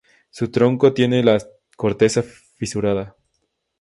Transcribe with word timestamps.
Su 0.31 0.49
tronco 0.49 0.95
tiene 0.95 1.21
la 1.23 1.39
corteza 1.77 2.23
fisurada. 2.23 3.15